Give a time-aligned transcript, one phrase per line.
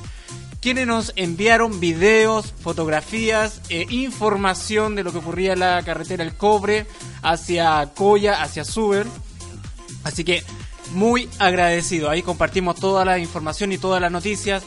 [0.61, 6.35] quienes nos enviaron videos, fotografías, e información de lo que ocurría en la carretera El
[6.35, 6.85] Cobre
[7.23, 9.07] hacia Coya, hacia Suber.
[10.03, 10.43] Así que
[10.93, 12.09] muy agradecido.
[12.09, 14.63] Ahí compartimos toda la información y todas las noticias.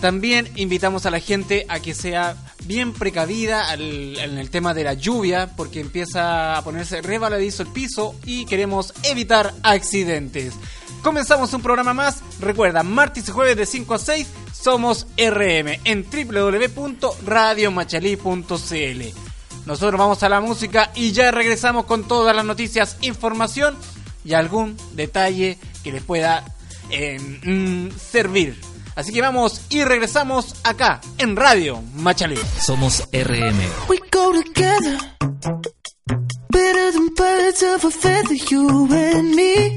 [0.00, 4.94] También invitamos a la gente a que sea bien precavida en el tema de la
[4.94, 10.54] lluvia, porque empieza a ponerse rebaladizo el piso y queremos evitar accidentes.
[11.02, 12.22] Comenzamos un programa más.
[12.40, 19.02] Recuerda, martes y jueves de 5 a 6 somos RM en www.radiomachalí.cl.
[19.66, 23.76] Nosotros vamos a la música y ya regresamos con todas las noticias, información
[24.24, 26.44] y algún detalle que les pueda
[26.90, 28.60] eh, mm, servir.
[28.96, 32.38] Así que vamos y regresamos acá en Radio Machalí.
[32.60, 33.60] Somos RM.
[33.88, 34.98] We go together.
[36.50, 39.76] Better than birds of a feather, you and me.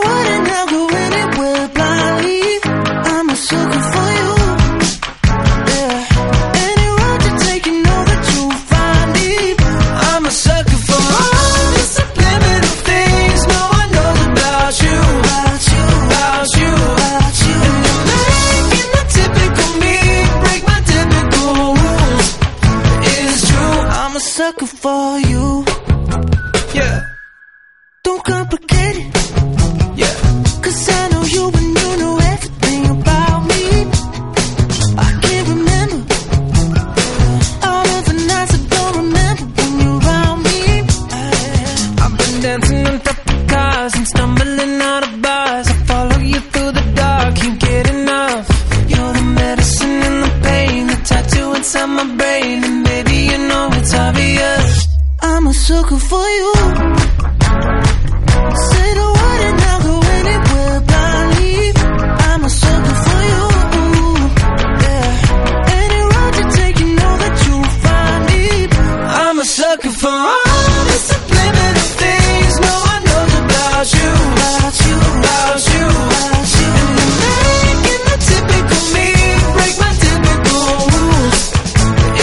[56.11, 56.51] for you.
[59.17, 60.79] Word and I'll go anywhere.
[62.27, 63.43] I'm a sucker for you.
[65.81, 68.43] Any road you take, you know that you'll find me.
[69.23, 74.11] I'm a sucker for all subliminal things no one knows about you.
[74.35, 74.97] About you.
[75.21, 75.85] About you.
[76.11, 76.67] About you.
[76.71, 79.07] And you're making the typical me
[79.55, 80.63] break my typical
[80.95, 81.39] rules.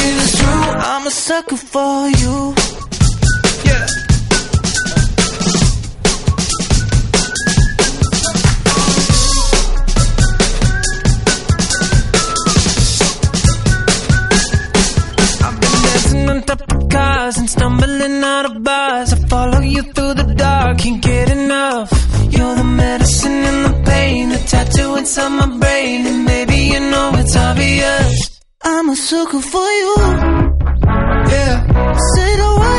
[0.00, 0.65] It is true.
[0.93, 2.37] I'm a sucker for you.
[25.88, 28.40] Brain, you know it's obvious.
[28.62, 29.94] I'm a sucker for you.
[31.32, 31.56] Yeah.
[32.14, 32.78] Say the word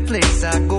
[0.06, 0.73] place I go.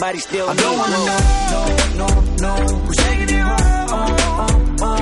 [0.00, 1.18] somebody still I don't wanna know,
[2.00, 2.86] no, no, no.
[2.86, 3.58] We're taking it home,
[3.90, 5.00] oh, oh, oh.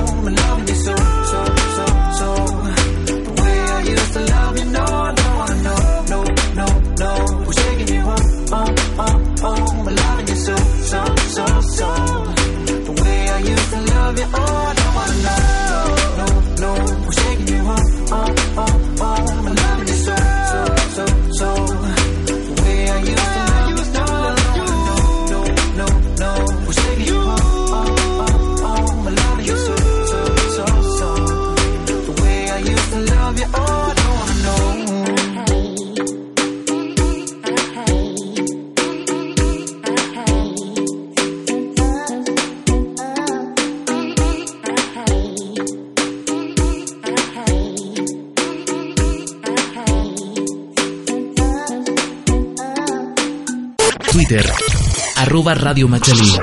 [55.43, 56.33] Radio Machalí.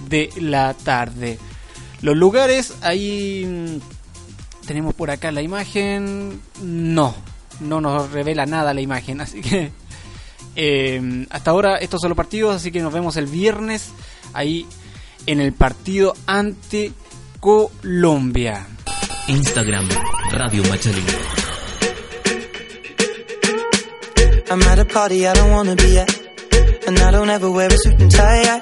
[0.07, 1.37] de la tarde.
[2.01, 6.41] Los lugares, ahí mm, tenemos por acá la imagen.
[6.61, 7.15] No,
[7.59, 9.71] no nos revela nada la imagen, así que
[10.55, 13.91] eh, hasta ahora estos son los partidos, así que nos vemos el viernes
[14.33, 14.65] ahí
[15.25, 16.91] en el partido ante
[17.39, 18.67] Colombia.
[19.27, 19.87] Instagram,
[20.31, 21.03] Radio Machalí.
[24.49, 26.09] I'm at a party I don't wanna be at.
[26.85, 28.61] And I don't ever wear a suit and tie.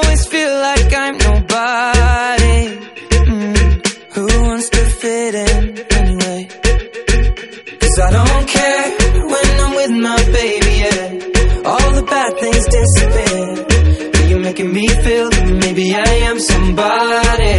[8.01, 8.85] I don't care
[9.33, 11.69] when I'm with my baby, yeah.
[11.69, 14.27] All the bad things disappear.
[14.29, 17.57] You're making me feel that maybe I am somebody.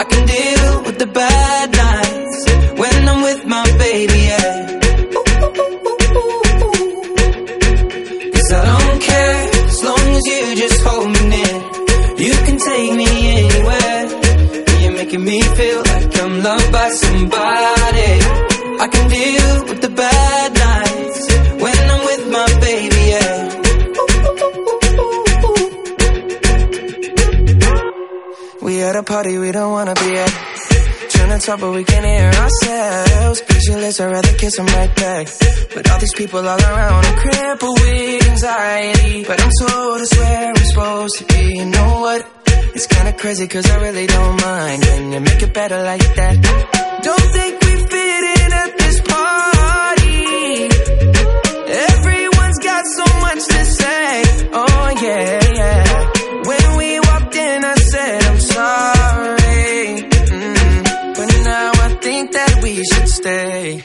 [0.00, 1.41] I can deal with the bad
[36.22, 39.24] people all around, I'm crippled with anxiety.
[39.24, 41.42] But I'm told it's where I'm supposed to be.
[41.58, 42.20] You know what?
[42.76, 44.84] It's kinda crazy cause I really don't mind.
[44.84, 46.34] When you make it better like that.
[47.08, 50.68] Don't think we fit in at this party.
[51.90, 54.22] Everyone's got so much to say.
[54.60, 55.82] Oh yeah, yeah.
[56.50, 59.80] When we walked in, I said I'm sorry.
[60.38, 63.84] Mm, But now I think that we should stay.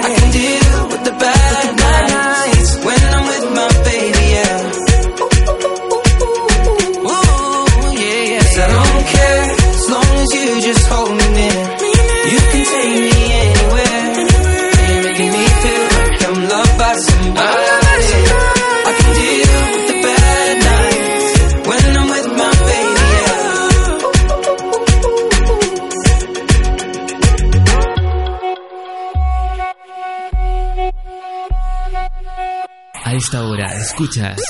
[33.31, 34.41] esta hora escuchas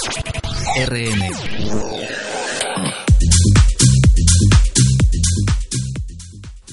[0.87, 1.29] RM.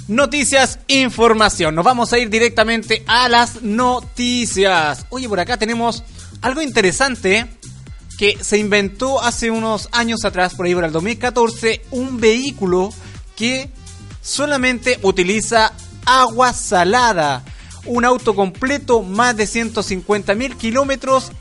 [0.09, 1.75] Noticias, información.
[1.75, 5.05] Nos vamos a ir directamente a las noticias.
[5.11, 6.03] Oye, por acá tenemos
[6.41, 7.47] algo interesante
[8.17, 12.89] que se inventó hace unos años atrás, por ahí por el 2014, un vehículo
[13.37, 13.71] que
[14.23, 15.75] solamente utiliza
[16.07, 17.45] agua salada.
[17.85, 21.33] Un auto completo, más de 150 mil kilómetros,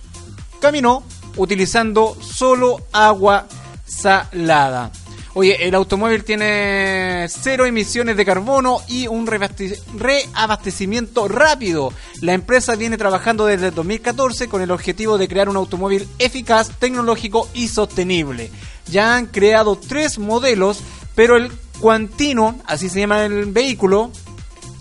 [0.60, 1.04] caminó
[1.36, 3.48] utilizando solo agua
[3.86, 4.92] salada.
[5.34, 11.94] Oye, el automóvil tiene cero emisiones de carbono y un reabaste- reabastecimiento rápido.
[12.22, 16.72] La empresa viene trabajando desde el 2014 con el objetivo de crear un automóvil eficaz,
[16.80, 18.50] tecnológico y sostenible.
[18.88, 20.80] Ya han creado tres modelos,
[21.14, 24.12] pero el Quantino, así se llama el vehículo,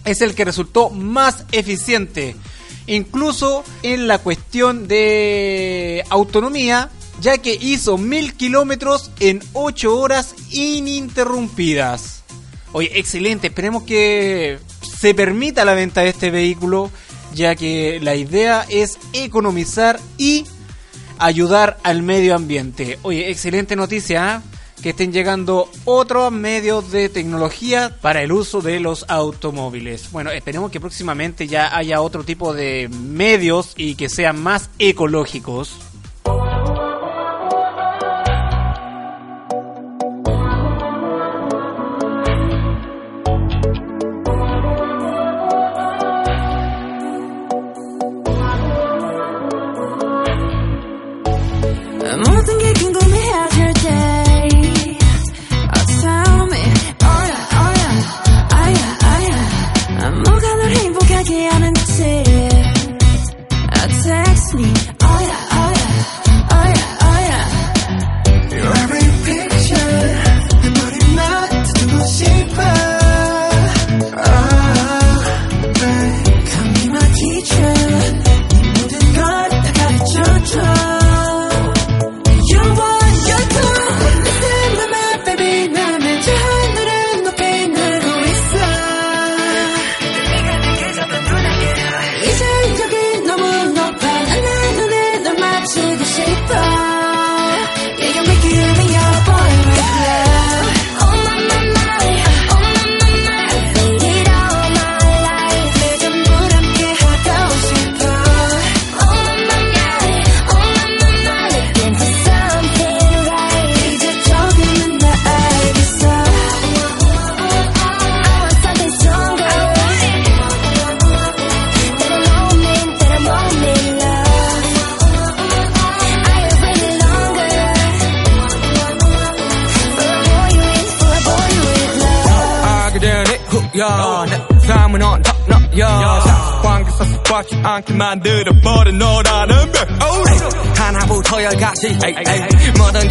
[0.06, 2.34] es el que resultó más eficiente.
[2.86, 6.90] Incluso en la cuestión de autonomía,
[7.20, 12.22] ya que hizo mil kilómetros en 8 horas ininterrumpidas.
[12.72, 14.58] Oye, excelente, esperemos que
[14.98, 16.90] se permita la venta de este vehículo,
[17.34, 20.44] ya que la idea es economizar y
[21.18, 22.98] ayudar al medio ambiente.
[23.02, 24.42] Oye, excelente noticia, ¿ah?
[24.82, 30.10] Que estén llegando otros medios de tecnología para el uso de los automóviles.
[30.12, 35.76] Bueno, esperemos que próximamente ya haya otro tipo de medios y que sean más ecológicos.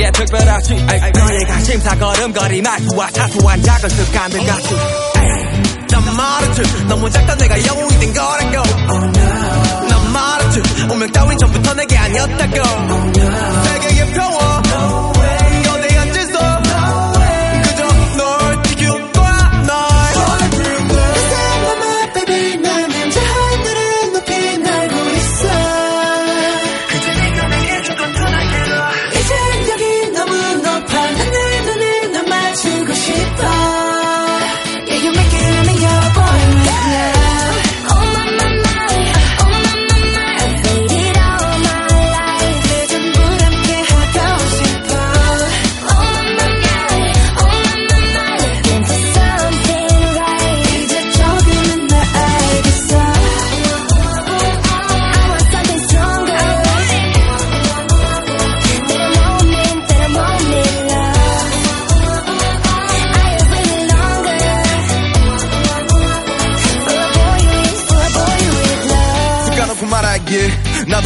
[0.06, 0.12] 에이.
[0.12, 4.76] 모든 게 특별하지 관심사 걸음걸이 말투와 사소한 작은 습관들 같이.
[5.90, 6.62] 난 말했지.
[6.88, 8.64] 너무 작다 내가 영웅이 된 거라고.
[9.88, 10.62] 난 말했지.
[10.92, 13.14] 운명 따윈 전부터 내게 아니었다고.
[13.64, 15.05] 세계의 평화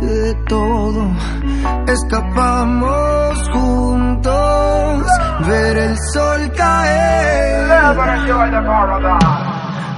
[0.00, 1.10] de todo
[1.86, 5.06] escapamos juntos,
[5.46, 7.68] ver el sol caer.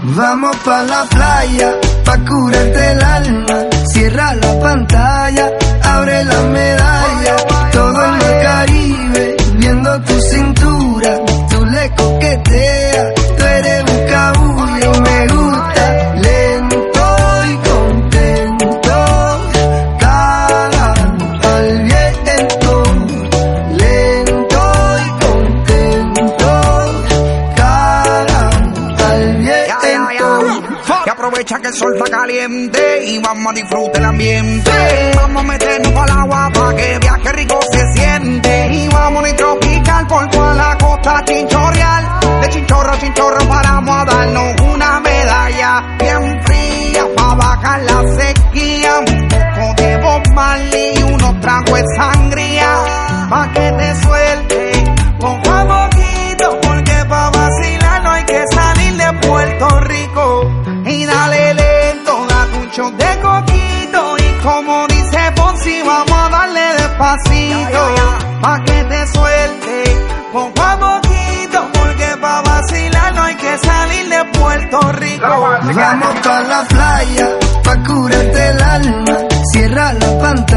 [0.05, 3.59] Vamos pa la playa, pa curarte el alma.
[3.93, 5.51] Cierra la pantalla,
[5.85, 7.37] abre la medalla.
[7.73, 11.19] Todo en el Caribe, viendo tu cintura.
[11.51, 13.12] Tú le coqueteas,
[31.61, 34.71] que el sol está caliente y vamos a disfrutar el ambiente.
[35.17, 38.69] Vamos a meternos al agua para que viaje rico se siente.
[38.73, 42.21] Y vamos a tropical por toda la costa chinchorreal.
[42.41, 48.99] De chinchorro a chinchorro paramos a darnos una medalla bien fría para bajar la sequía.
[49.01, 52.85] Un poco de y unos tragos de sangría.
[53.29, 54.73] Pa' que te suelte
[55.19, 60.32] poco a poquito porque pa' vacilar no hay que salir de Puerto Rico.
[68.43, 69.85] Pa' que te suelte,
[70.33, 71.59] poco a poquito.
[71.73, 75.27] Porque pa' vacilar no hay que salir de Puerto Rico.
[75.29, 77.29] Vamos pa la playa,
[77.63, 79.17] pa curarte el alma.
[79.53, 80.52] Cierra la pantalla,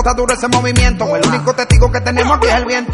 [0.00, 1.14] Está duro ese movimiento.
[1.14, 2.89] El único testigo que tenemos aquí es el viento.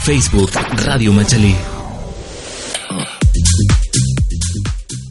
[0.00, 0.50] Facebook,
[0.84, 1.56] Radio Machalí.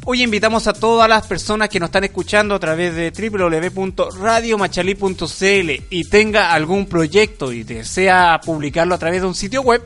[0.05, 6.03] Hoy invitamos a todas las personas que nos están escuchando a través de www.radiomachalí.cl y
[6.03, 9.83] tenga algún proyecto y desea publicarlo a través de un sitio web,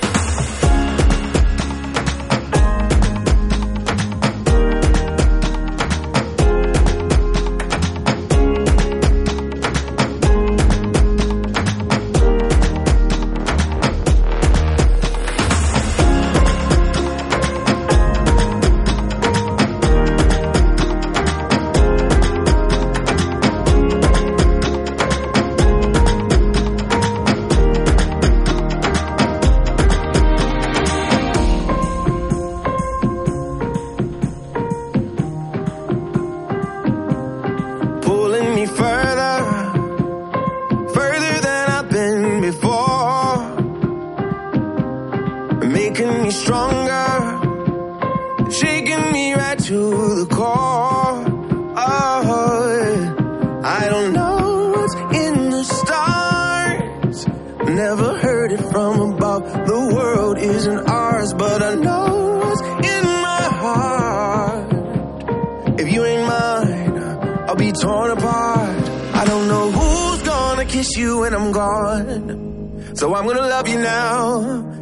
[45.68, 47.40] making me stronger,
[48.50, 51.24] shaking me right to the core.
[51.80, 57.26] Oh, I don't know what's in the stars,
[57.68, 59.42] never heard it from above.
[59.66, 64.72] The world isn't ours, but I know what's in my heart.
[65.80, 66.98] If you ain't mine,
[67.46, 68.88] I'll be torn apart.
[69.14, 72.46] I don't know who's gonna kiss you when I'm gone.
[72.94, 74.67] So I'm gonna love you now,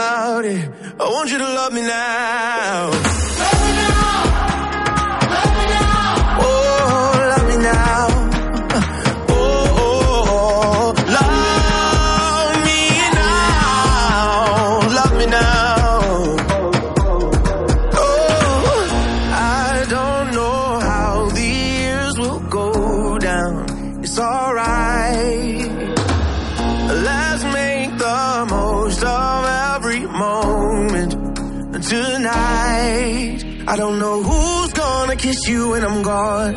[0.00, 0.70] About it.
[0.98, 3.09] I want you to love me now.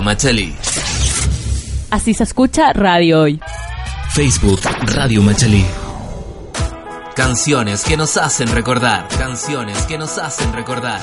[0.00, 0.56] Radio Machalí.
[1.90, 3.40] Así se escucha Radio Hoy.
[4.12, 5.64] Facebook Radio Machalí.
[7.14, 9.08] Canciones que nos hacen recordar.
[9.08, 11.00] Canciones que nos hacen recordar.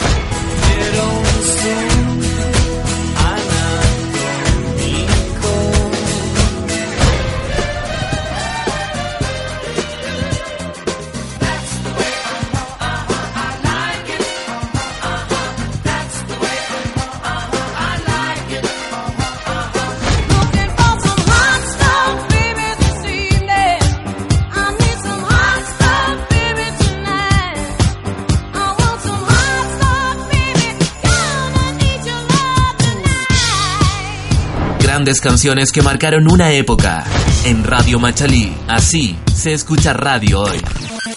[35.08, 37.06] Grandes canciones que marcaron una época.
[37.46, 40.60] En Radio Machalí, así se escucha radio hoy.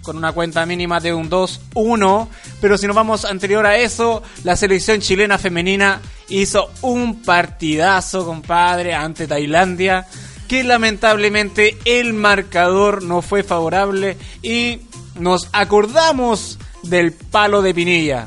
[0.00, 2.28] con una cuenta mínima de un 2-1.
[2.62, 8.94] Pero si nos vamos anterior a eso, la selección chilena femenina hizo un partidazo, compadre,
[8.94, 10.06] ante Tailandia.
[10.48, 14.80] Que lamentablemente el marcador no fue favorable y
[15.18, 18.26] nos acordamos del palo de Pinilla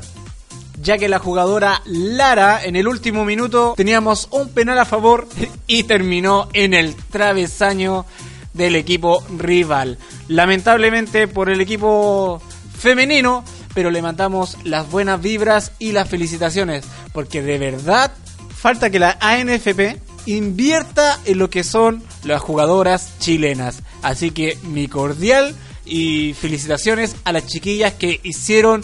[0.82, 5.28] ya que la jugadora Lara en el último minuto teníamos un penal a favor
[5.66, 8.04] y terminó en el travesaño
[8.52, 9.98] del equipo rival.
[10.28, 12.42] Lamentablemente por el equipo
[12.76, 18.12] femenino, pero le mandamos las buenas vibras y las felicitaciones, porque de verdad
[18.54, 23.82] falta que la ANFP invierta en lo que son las jugadoras chilenas.
[24.02, 25.54] Así que mi cordial
[25.84, 28.82] y felicitaciones a las chiquillas que hicieron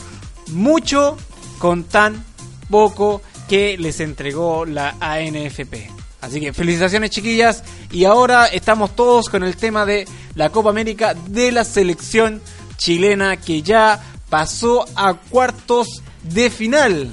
[0.49, 1.17] mucho
[1.59, 2.25] con tan
[2.71, 5.91] poco que les entregó la ANFP.
[6.21, 11.15] Así que felicitaciones chiquillas y ahora estamos todos con el tema de la Copa América
[11.15, 12.43] de la selección
[12.77, 17.13] chilena que ya pasó a cuartos de final.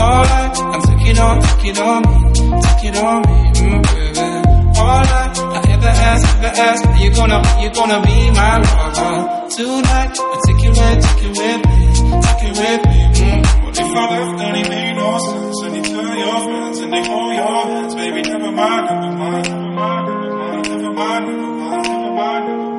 [0.00, 2.16] Alright, I'm taking on, take it on me,
[2.60, 4.54] take it on me, mm, baby.
[4.74, 9.48] Alright, I ever ask, ever ask, are you gonna, are you gonna be my lover
[9.50, 10.14] tonight?
[10.18, 11.80] I take you with, take you with me,
[12.26, 13.00] take you with me.
[13.14, 13.64] Mm.
[13.64, 15.62] What if I left and it made no sense?
[15.62, 18.22] And you tell your friends and they hold your hands, baby.
[18.22, 22.74] Never mind, never mind, never mind, never mind, never mind, never mind, never mind, never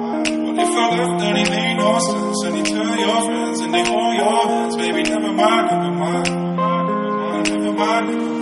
[0.57, 2.43] if I left and it made no sense?
[2.43, 5.03] And you tell your friends and they hold your hands, baby.
[5.03, 6.44] Never mind, never mind,
[7.77, 8.34] never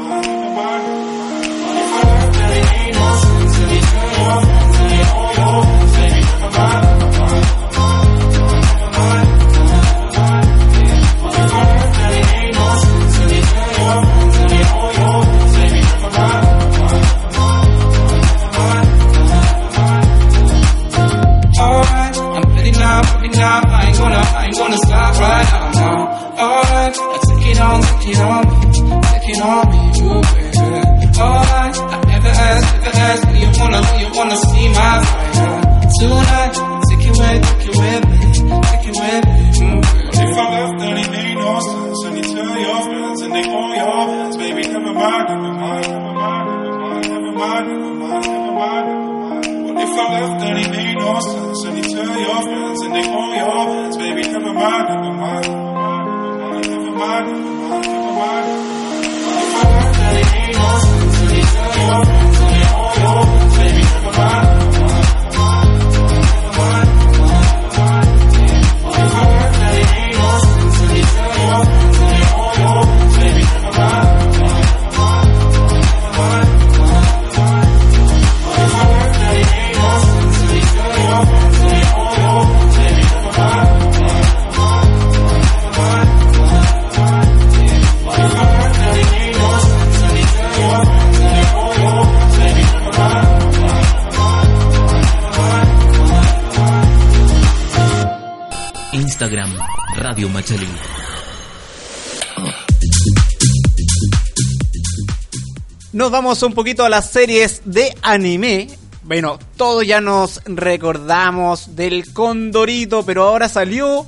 [106.13, 108.69] vamos un poquito a las series de anime.
[109.01, 114.05] Bueno, todos ya nos recordamos del Condorito, pero ahora salió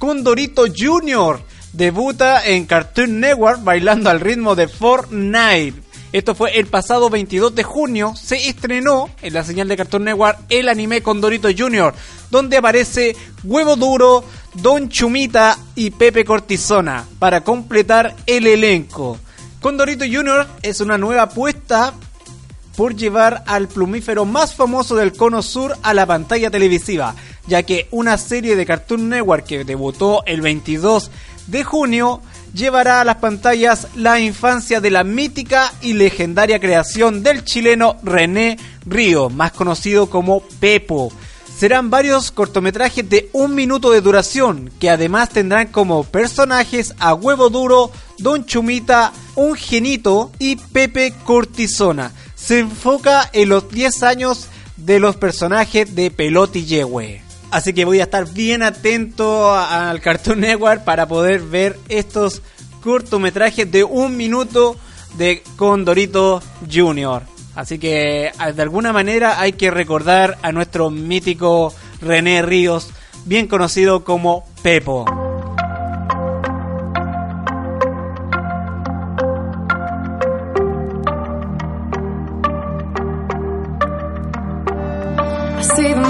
[0.00, 1.40] Condorito Junior.
[1.72, 5.74] Debuta en Cartoon Network bailando al ritmo de Fortnite.
[6.12, 8.14] Esto fue el pasado 22 de junio.
[8.20, 11.94] Se estrenó en la señal de Cartoon Network el anime Condorito Junior,
[12.32, 13.14] donde aparece
[13.44, 14.24] Huevo Duro,
[14.54, 19.20] Don Chumita y Pepe Cortisona para completar el elenco.
[19.60, 21.92] Condorito Junior es una nueva apuesta
[22.76, 27.16] por llevar al plumífero más famoso del cono sur a la pantalla televisiva,
[27.48, 31.10] ya que una serie de Cartoon Network que debutó el 22
[31.48, 32.20] de junio
[32.54, 38.58] llevará a las pantallas la infancia de la mítica y legendaria creación del chileno René
[38.86, 41.12] Río, más conocido como Pepo.
[41.58, 47.50] Serán varios cortometrajes de un minuto de duración, que además tendrán como personajes a Huevo
[47.50, 52.12] Duro, Don Chumita, Un Genito y Pepe Cortisona.
[52.34, 57.22] Se enfoca en los 10 años de los personajes de Peloti Yehue.
[57.50, 62.42] Así que voy a estar bien atento al Cartoon Network para poder ver estos
[62.82, 64.76] cortometrajes de un minuto
[65.16, 67.22] de Condorito Junior.
[67.54, 72.90] Así que de alguna manera hay que recordar a nuestro mítico René Ríos,
[73.24, 75.27] bien conocido como Pepo.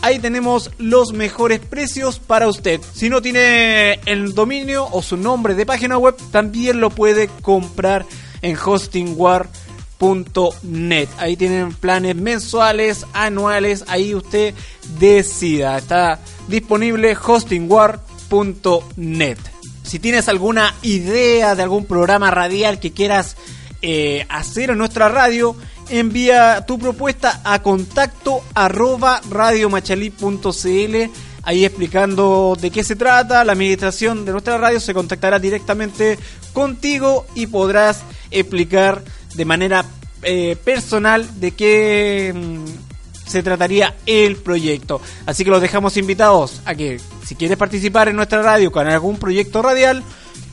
[0.00, 2.80] Ahí tenemos los mejores precios para usted.
[2.94, 8.06] Si no tiene el dominio o su nombre de página web, también lo puede comprar
[8.40, 11.08] en hostingwar.net.
[11.18, 14.54] Ahí tienen planes mensuales, anuales, ahí usted
[15.00, 15.78] decida.
[15.78, 19.38] Está disponible hostingwar.net.
[19.82, 23.36] Si tienes alguna idea de algún programa radial que quieras
[23.80, 25.56] eh, hacer en nuestra radio,
[25.90, 33.44] envía tu propuesta a contacto radiomachalí.cl ahí explicando de qué se trata.
[33.44, 36.18] La administración de nuestra radio se contactará directamente
[36.52, 39.02] contigo y podrás explicar
[39.34, 39.84] de manera
[40.22, 45.00] eh, personal de qué mm, se trataría el proyecto.
[45.24, 49.18] Así que los dejamos invitados a que si quieres participar en nuestra radio con algún
[49.18, 50.02] proyecto radial,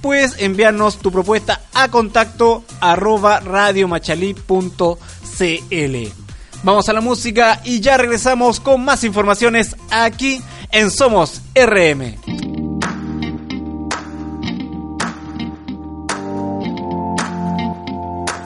[0.06, 6.14] puedes enviarnos tu propuesta a contacto arroba radiomachalí.cl.
[6.62, 12.18] Vamos a la música y ya regresamos con más informaciones aquí en Somos RM.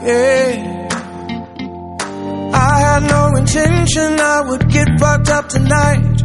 [0.06, 0.88] Yeah.
[2.54, 6.24] I had no intention I would get fucked up tonight.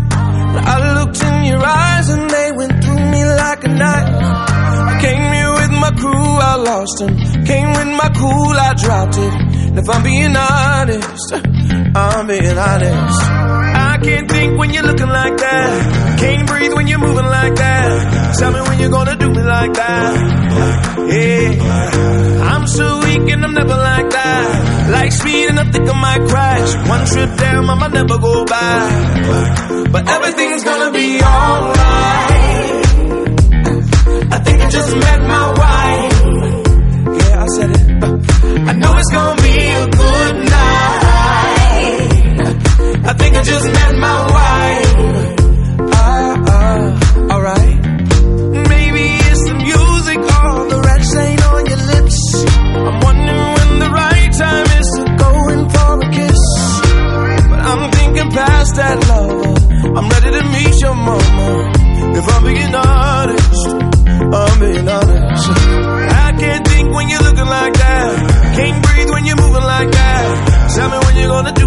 [0.57, 4.54] I looked in your eyes and they went through me like a knife.
[5.01, 7.17] Came here with my crew, I lost them.
[7.45, 9.35] Came with my cool, I dropped it.
[9.69, 11.33] And if I'm being honest,
[11.97, 13.21] I'm being honest.
[13.95, 16.19] I can't think when you're looking like that.
[16.21, 18.35] Can't breathe when you're moving like that.
[18.39, 20.15] Tell me when you're gonna do me like that.
[21.11, 24.91] Yeah, I'm so weak and I'm never like that.
[24.91, 26.89] Like speed and I think I might crash.
[26.89, 29.93] One trip down, I might never go back.
[29.93, 32.44] But everything's gonna be alright.
[34.85, 36.21] I just met my wife.
[37.17, 37.81] Yeah, I said it.
[38.69, 42.09] I know it's gonna be a good night.
[43.07, 44.44] I think I just met my wife.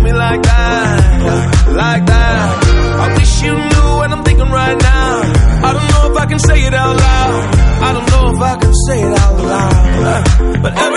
[0.07, 2.43] Me like that, like that.
[3.03, 5.11] I wish you knew what I'm thinking right now.
[5.67, 7.33] I don't know if I can say it out loud.
[7.87, 10.61] I don't know if I can say it out loud.
[10.63, 10.96] But everything's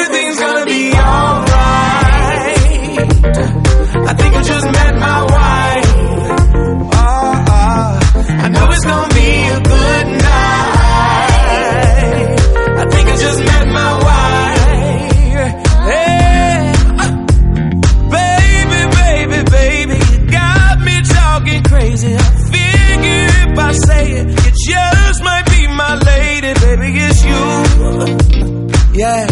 [29.01, 29.27] yeah.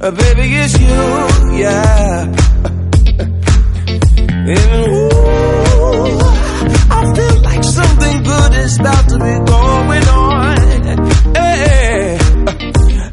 [0.00, 1.00] Uh, baby, it's you,
[1.58, 2.26] yeah.
[4.50, 6.18] And ooh,
[6.90, 10.56] I feel like something good is about to be going on.
[11.36, 12.18] Hey,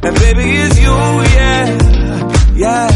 [0.03, 0.95] and baby, it's you,
[1.37, 1.65] yeah,
[2.55, 2.94] yeah.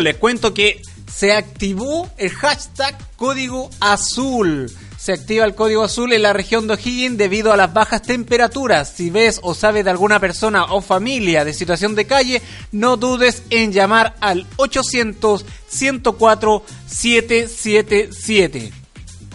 [0.00, 0.80] Les cuento que
[1.12, 4.70] se activó el hashtag código azul.
[4.98, 8.92] se activa el código azul en la región de O'Higgins debido a las bajas temperaturas.
[8.94, 12.40] Si ves o sabes de alguna persona o familia de situación de calle,
[12.70, 18.72] no dudes en llamar al 800 104 777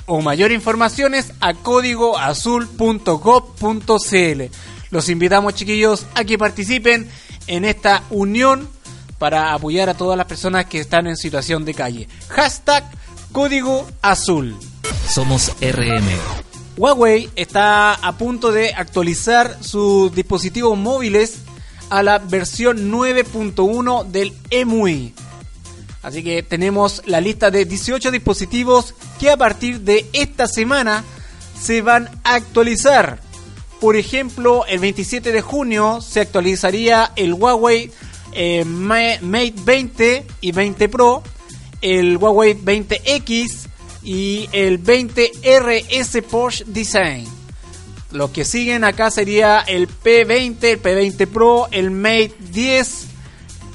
[0.07, 4.41] o mayor informaciones a códigoazul.gov.cl.
[4.89, 7.09] Los invitamos, chiquillos, a que participen
[7.47, 8.69] en esta unión
[9.17, 12.07] para apoyar a todas las personas que están en situación de calle.
[12.29, 12.83] Hashtag
[13.31, 14.55] Código Azul.
[15.09, 16.07] Somos RM.
[16.77, 21.39] Huawei está a punto de actualizar sus dispositivos móviles
[21.89, 25.13] a la versión 9.1 del EMUI.
[26.03, 31.03] Así que tenemos la lista de 18 dispositivos que a partir de esta semana
[31.59, 33.19] se van a actualizar.
[33.81, 37.91] Por ejemplo, el 27 de junio se actualizaría el Huawei
[38.37, 41.23] eh, Ma- Mate 20 y 20 Pro,
[41.81, 43.67] el Huawei 20X
[44.03, 47.27] y el 20RS Porsche Design.
[48.11, 53.05] Los que siguen acá sería el P20, el P20 Pro, el Mate 10,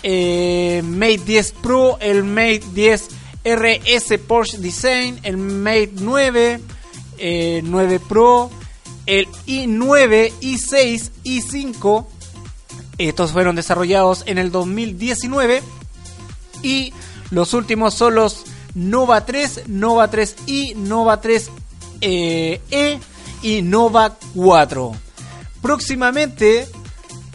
[0.04, 3.08] eh, Mate 10 Pro, el Mate 10
[3.44, 6.60] RS Porsche Design, el Mate 9,
[7.18, 8.50] eh, 9 Pro,
[9.06, 12.06] el i9, i6, i5.
[12.98, 15.62] Estos fueron desarrollados en el 2019
[16.62, 16.92] y
[17.30, 21.50] los últimos son los Nova 3, Nova 3i, Nova 3
[22.00, 22.98] eh,
[23.42, 24.92] y Nova 4.
[25.60, 26.68] Próximamente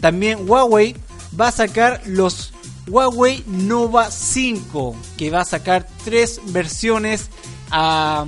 [0.00, 0.94] también Huawei
[1.38, 2.52] va a sacar los
[2.88, 7.28] Huawei Nova 5, que va a sacar tres versiones
[7.70, 8.24] a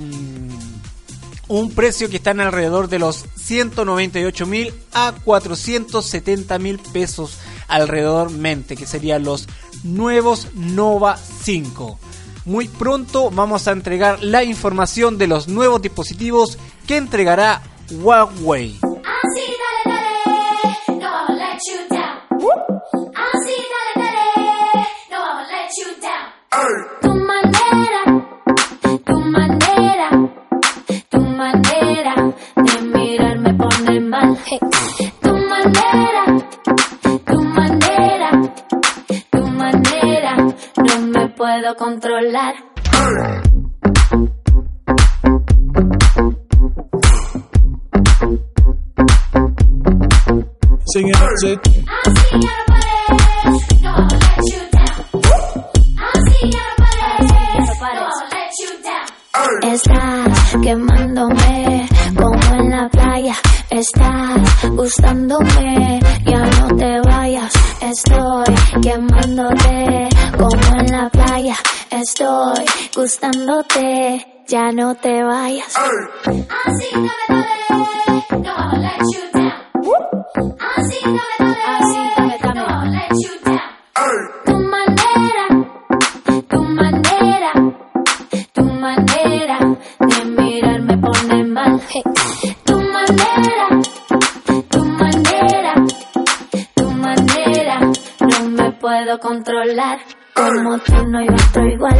[1.51, 8.87] un precio que están alrededor de los 198 mil a 470 mil pesos alrededormente, que
[8.87, 9.49] serían los
[9.83, 11.99] nuevos Nova 5.
[12.45, 18.79] Muy pronto vamos a entregar la información de los nuevos dispositivos que entregará Huawei.
[18.81, 19.53] Así,
[19.85, 19.97] dale,
[20.87, 21.31] dale, no
[34.31, 34.59] Hey.
[35.21, 36.23] Tu manera,
[37.25, 38.31] tu manera,
[39.29, 40.35] tu manera,
[40.77, 42.55] no me puedo controlar.
[50.93, 52.90] Singing up to
[59.63, 63.35] Estás quemándome como en la playa.
[63.69, 67.53] Estás gustándome, ya no te vayas.
[67.81, 71.55] Estoy quemándote como en la playa.
[71.89, 75.75] Estoy gustándote, ya no te vayas.
[75.77, 76.87] Así,
[78.31, 79.51] no a let you down.
[80.75, 82.00] Así, no
[98.91, 99.99] puedo controlar.
[100.33, 101.97] Como tú no hay otro igual,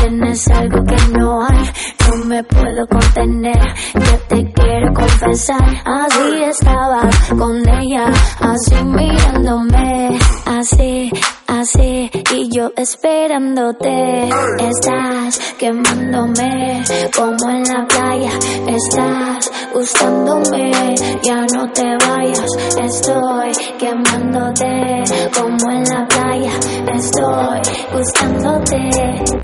[0.00, 1.70] tienes algo que no hay,
[2.08, 3.62] no me puedo contener,
[3.94, 8.06] yo te quiero confesar, así estaba con ella,
[8.40, 11.10] así mirándome, así,
[11.46, 14.28] así, y yo esperándote,
[14.58, 16.82] estás quemándome
[17.16, 18.30] como en la playa,
[18.66, 22.50] estás gustándome, ya no te vayas,
[22.82, 25.04] estoy quemándote
[25.38, 26.52] como en la playa,
[26.94, 27.60] estoy
[27.92, 28.90] gustándote,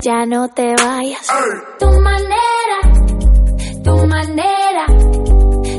[0.01, 1.27] ya no te vayas.
[1.79, 2.79] Tu manera,
[3.83, 4.85] tu manera,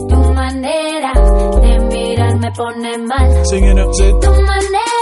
[0.09, 1.13] tu manera
[1.61, 3.43] de mirar me pone mal.
[4.21, 5.02] Tu manera,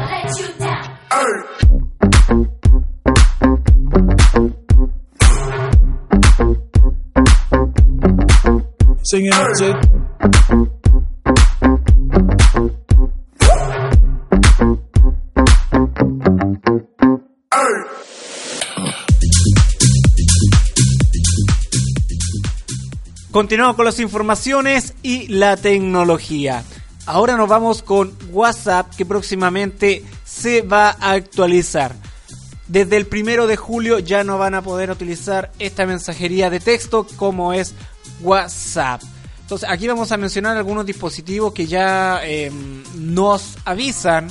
[9.11, 9.77] Singing up to
[23.31, 26.63] Continuamos con las informaciones y la tecnología.
[27.05, 31.93] Ahora nos vamos con WhatsApp que próximamente se va a actualizar.
[32.69, 37.05] Desde el primero de julio ya no van a poder utilizar esta mensajería de texto
[37.17, 37.75] como es
[38.21, 39.01] WhatsApp.
[39.41, 42.51] Entonces aquí vamos a mencionar algunos dispositivos que ya eh,
[42.95, 44.29] nos avisan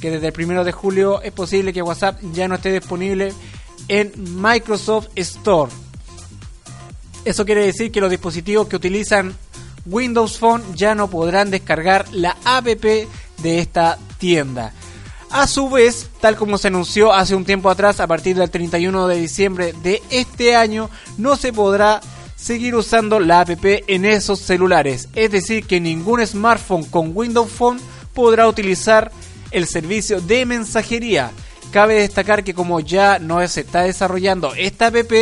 [0.00, 3.32] que desde el primero de julio es posible que WhatsApp ya no esté disponible
[3.88, 5.72] en Microsoft Store.
[7.24, 9.34] Eso quiere decir que los dispositivos que utilizan
[9.86, 13.08] Windows Phone ya no podrán descargar la app de
[13.42, 14.72] esta tienda.
[15.30, 19.08] A su vez, tal como se anunció hace un tiempo atrás, a partir del 31
[19.08, 22.00] de diciembre de este año, no se podrá
[22.38, 25.08] seguir usando la app en esos celulares.
[25.14, 27.80] Es decir, que ningún smartphone con Windows Phone
[28.14, 29.10] podrá utilizar
[29.50, 31.32] el servicio de mensajería.
[31.72, 35.12] Cabe destacar que como ya no se está desarrollando esta app,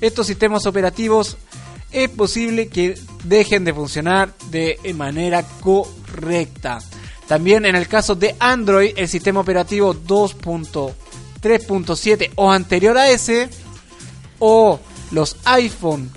[0.00, 1.38] estos sistemas operativos
[1.90, 2.94] es posible que
[3.24, 6.78] dejen de funcionar de manera correcta.
[7.26, 13.48] También en el caso de Android, el sistema operativo 2.3.7 o anterior a ese,
[14.38, 14.80] o
[15.10, 16.10] los iPhone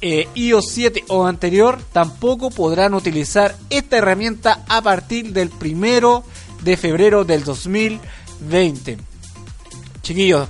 [0.00, 6.24] eh, iOS 7 o anterior, tampoco podrán utilizar esta herramienta a partir del primero
[6.62, 8.98] de febrero del 2020.
[10.02, 10.48] Chiquillos,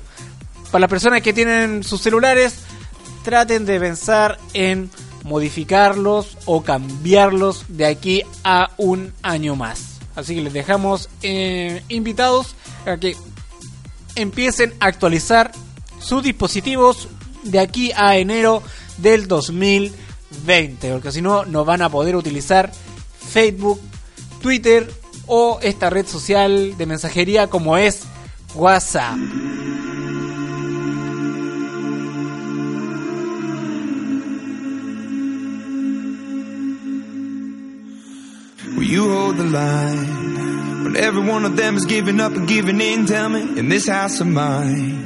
[0.71, 2.55] para las personas que tienen sus celulares,
[3.23, 4.91] traten de pensar en
[5.25, 9.99] modificarlos o cambiarlos de aquí a un año más.
[10.15, 12.55] Así que les dejamos eh, invitados
[12.87, 13.17] a que
[14.15, 15.53] empiecen a actualizar
[15.99, 17.09] sus dispositivos
[17.43, 18.63] de aquí a enero
[18.99, 22.73] del 2020, porque si no, no van a poder utilizar
[23.19, 23.81] Facebook,
[24.41, 24.91] Twitter
[25.27, 28.03] o esta red social de mensajería como es
[28.55, 29.17] WhatsApp.
[38.79, 40.27] You hold the line
[40.97, 43.07] every one of them is giving up and giving in?
[43.07, 45.06] Tell me, in this house of mine,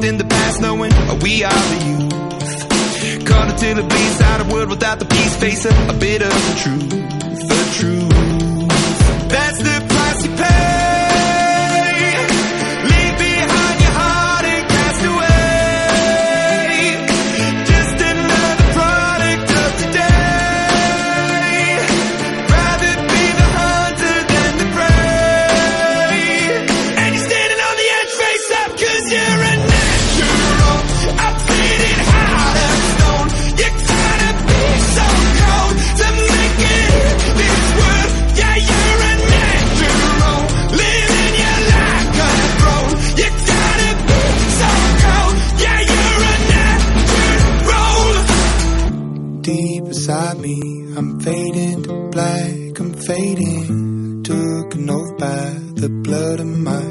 [0.00, 0.92] Find the the past, knowing
[1.22, 3.26] we are the youth.
[3.26, 6.54] Caught until it bleeds out a world without the peace, face a bit of the
[6.62, 6.90] truth,
[7.48, 9.28] the truth.
[9.28, 10.79] That's the price you pay.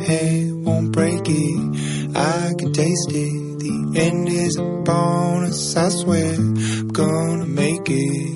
[0.10, 2.16] Won't break it.
[2.16, 3.60] I can taste it.
[3.60, 5.78] The end is a bonus.
[5.78, 8.36] I swear I'm gonna make it.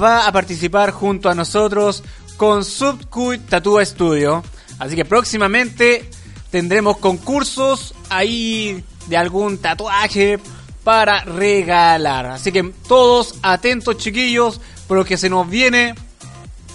[0.00, 2.02] va a participar junto a nosotros
[2.36, 4.44] con Subcut Tattoo Studio.
[4.78, 6.08] Así que próximamente
[6.50, 10.38] tendremos concursos ahí de algún tatuaje
[10.84, 12.26] para regalar.
[12.26, 15.94] Así que todos atentos chiquillos, porque se nos viene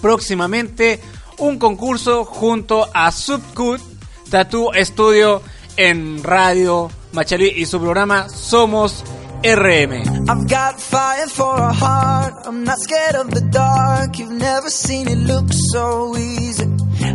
[0.01, 1.01] próximamente
[1.39, 3.81] un concurso junto a Subcut
[4.29, 5.41] Tattoo Studio
[5.75, 9.03] en Radio Machalí y su programa Somos
[9.43, 10.29] RM.
[10.29, 12.47] I've got fire for a heart.
[12.47, 14.17] I'm not scared of the dark.
[14.17, 16.65] You've never seen it look so easy.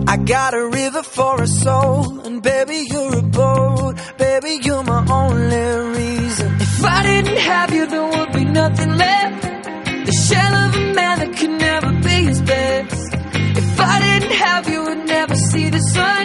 [0.07, 3.97] I got a river for a soul, and baby, you're a boat.
[4.19, 6.55] Baby, you're my only reason.
[6.61, 9.68] If I didn't have you, there would be nothing left.
[10.09, 13.13] The shell of a man that could never be his best.
[13.61, 16.25] If I didn't have you, would never see the sun.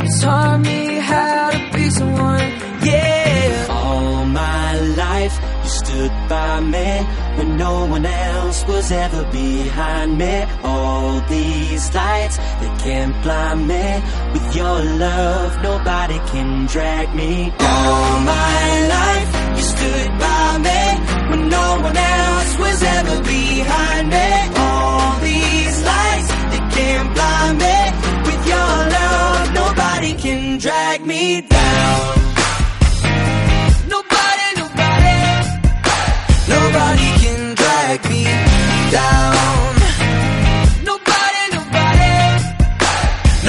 [0.00, 0.80] You taught me
[1.10, 2.48] how to be someone.
[2.80, 3.66] Yeah.
[3.68, 6.90] All my life, you stood by me
[7.36, 10.34] when no one else was ever behind me.
[10.62, 13.86] All these lights, they can't blind me.
[14.32, 17.52] With your love, nobody can drag me.
[17.60, 20.80] All my life, you stood by me
[21.28, 24.28] when no one else was ever behind me.
[24.56, 27.78] All these lights, they can't blind me.
[28.26, 32.14] With your love, nobody can drag me down.
[33.94, 35.18] Nobody, nobody,
[36.54, 38.24] nobody can drag me
[38.98, 39.74] down.
[40.90, 42.14] Nobody, nobody,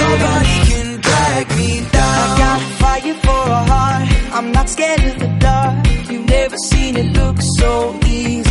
[0.02, 2.18] nobody can drag me down.
[2.24, 4.08] I got fire for a heart.
[4.38, 5.76] I'm not scared of the dark.
[6.10, 8.45] You've never seen it look so easy.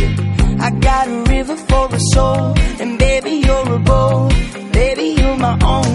[0.65, 4.33] I got a river for a soul, and baby you're a boat.
[4.73, 5.94] Baby you're my only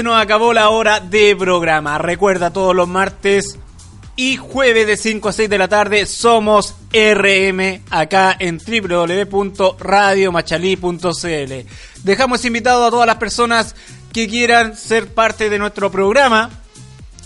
[0.00, 1.98] se nos acabó la hora de programa.
[1.98, 3.58] Recuerda todos los martes
[4.16, 11.52] y jueves de 5 a 6 de la tarde somos RM acá en www.radiomachalí.cl.
[12.02, 13.76] Dejamos invitado a todas las personas
[14.10, 16.48] que quieran ser parte de nuestro programa.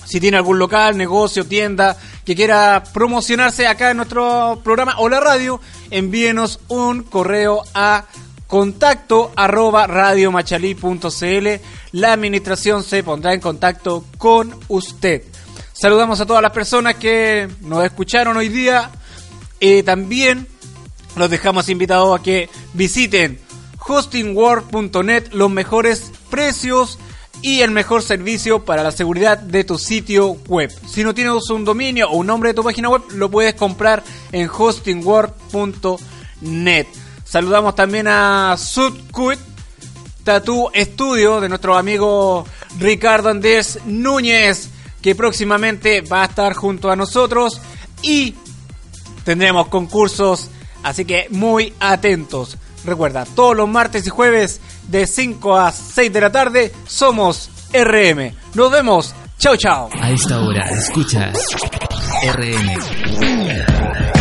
[0.04, 5.20] Si tiene algún local, negocio, tienda que quiera promocionarse acá en nuestro programa o la
[5.20, 5.60] radio,
[5.92, 8.06] envíenos un correo a
[8.54, 11.48] contacto arroba radiomachalí.cl.
[11.90, 15.24] La administración se pondrá en contacto con usted.
[15.72, 18.92] Saludamos a todas las personas que nos escucharon hoy día.
[19.58, 20.46] Eh, también
[21.16, 23.40] los dejamos invitados a que visiten
[23.84, 27.00] hostingworld.net, los mejores precios
[27.42, 30.72] y el mejor servicio para la seguridad de tu sitio web.
[30.86, 34.04] Si no tienes un dominio o un nombre de tu página web, lo puedes comprar
[34.30, 36.86] en hostingworld.net.
[37.34, 39.40] Saludamos también a Sudcut
[40.22, 42.46] Tattoo Studio de nuestro amigo
[42.78, 44.68] Ricardo Andrés Núñez,
[45.02, 47.60] que próximamente va a estar junto a nosotros
[48.02, 48.36] y
[49.24, 50.48] tendremos concursos,
[50.84, 52.56] así que muy atentos.
[52.84, 58.32] Recuerda, todos los martes y jueves de 5 a 6 de la tarde somos RM.
[58.54, 59.12] Nos vemos.
[59.38, 59.90] Chao, chao.
[60.00, 61.36] A esta hora escuchas
[62.32, 64.13] RM.